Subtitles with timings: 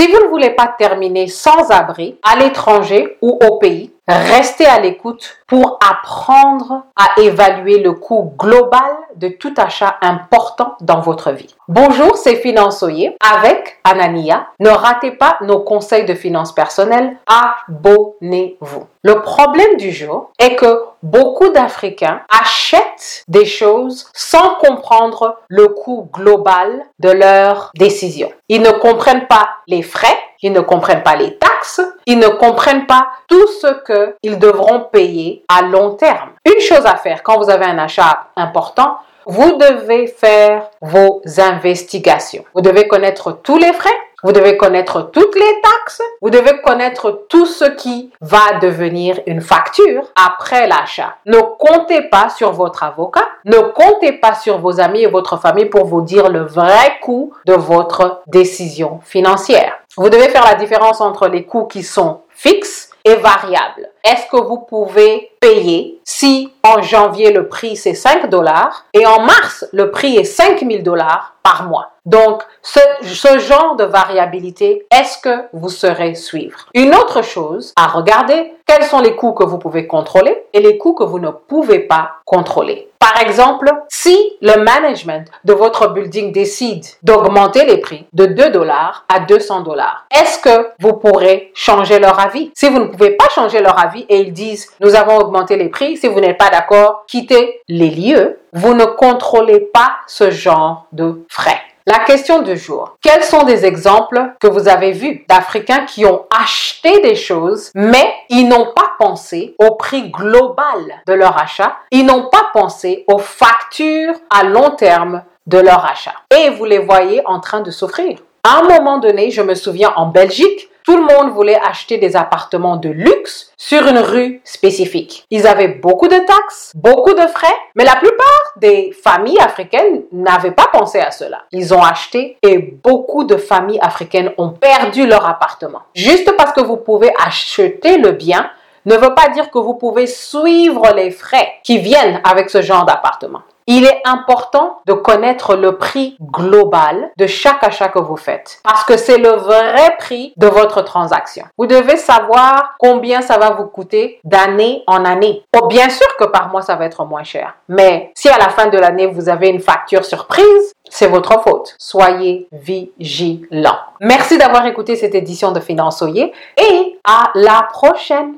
[0.00, 4.80] Si vous ne voulez pas terminer sans abri à l'étranger ou au pays, restez à
[4.80, 11.54] l'écoute pour apprendre à évaluer le coût global de tout achat important dans votre vie.
[11.68, 14.48] Bonjour, c'est Finançoyer avec Anania.
[14.58, 17.16] Ne ratez pas nos conseils de finances personnelles.
[17.26, 18.84] Abonnez-vous.
[19.02, 26.10] Le problème du jour est que beaucoup d'Africains achètent des choses sans comprendre le coût
[26.12, 28.30] global de leurs décisions.
[28.48, 32.86] Ils ne comprennent pas les frais, ils ne comprennent pas les taxes, ils ne comprennent
[32.86, 36.30] pas tout ce qu'ils devront payer à long terme.
[36.44, 42.44] Une chose à faire quand vous avez un achat important, vous devez faire vos investigations.
[42.54, 43.90] Vous devez connaître tous les frais,
[44.22, 49.40] vous devez connaître toutes les taxes, vous devez connaître tout ce qui va devenir une
[49.40, 51.16] facture après l'achat.
[51.26, 55.66] Ne comptez pas sur votre avocat, ne comptez pas sur vos amis et votre famille
[55.66, 59.79] pour vous dire le vrai coût de votre décision financière.
[59.96, 63.88] Vous devez faire la différence entre les coûts qui sont fixes est variable.
[64.04, 69.20] Est-ce que vous pouvez payer si en janvier le prix c'est 5 dollars et en
[69.20, 71.90] mars le prix est 5 000 dollars par mois?
[72.10, 76.66] Donc, ce, genre de variabilité, est-ce que vous saurez suivre?
[76.74, 80.76] Une autre chose à regarder, quels sont les coûts que vous pouvez contrôler et les
[80.76, 82.90] coûts que vous ne pouvez pas contrôler.
[82.98, 89.04] Par exemple, si le management de votre building décide d'augmenter les prix de 2 dollars
[89.08, 92.50] à 200 dollars, est-ce que vous pourrez changer leur avis?
[92.56, 95.68] Si vous ne pouvez pas changer leur avis et ils disent nous avons augmenté les
[95.68, 98.40] prix, si vous n'êtes pas d'accord, quittez les lieux.
[98.52, 101.60] Vous ne contrôlez pas ce genre de frais.
[101.86, 102.96] La question du jour.
[103.00, 108.12] Quels sont des exemples que vous avez vus d'Africains qui ont acheté des choses, mais
[108.28, 113.18] ils n'ont pas pensé au prix global de leur achat, ils n'ont pas pensé aux
[113.18, 116.14] factures à long terme de leur achat.
[116.36, 118.18] Et vous les voyez en train de souffrir.
[118.42, 122.16] À un moment donné, je me souviens en Belgique, tout le monde voulait acheter des
[122.16, 125.24] appartements de luxe sur une rue spécifique.
[125.30, 128.26] Ils avaient beaucoup de taxes, beaucoup de frais, mais la plupart
[128.56, 131.42] des familles africaines n'avaient pas pensé à cela.
[131.52, 135.82] Ils ont acheté et beaucoup de familles africaines ont perdu leur appartement.
[135.94, 138.50] Juste parce que vous pouvez acheter le bien
[138.84, 142.84] ne veut pas dire que vous pouvez suivre les frais qui viennent avec ce genre
[142.84, 143.42] d'appartement.
[143.72, 148.82] Il est important de connaître le prix global de chaque achat que vous faites parce
[148.82, 151.44] que c'est le vrai prix de votre transaction.
[151.56, 155.44] Vous devez savoir combien ça va vous coûter d'année en année.
[155.56, 157.54] Oh, bien sûr que par mois, ça va être moins cher.
[157.68, 161.76] Mais si à la fin de l'année, vous avez une facture surprise, c'est votre faute.
[161.78, 163.78] Soyez vigilants.
[164.00, 168.34] Merci d'avoir écouté cette édition de Finançoyer et à la prochaine.